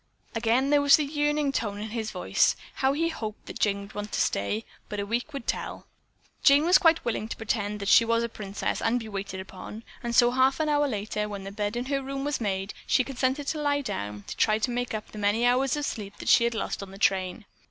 [0.33, 2.55] Again there was the yearning note in his voice.
[2.73, 5.85] How he hoped that Jane would want to stay, but a week would tell.
[6.43, 9.83] Jane was quite willing to pretend that she was a princess and be waited upon,
[10.01, 13.03] and so half an hour later, when the bed in her room was made, she
[13.03, 16.29] consented to lie down and try to make up the many hours of sleep that
[16.29, 17.45] she had lost on the train.